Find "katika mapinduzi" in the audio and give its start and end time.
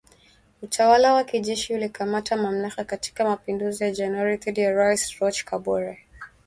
2.83-3.83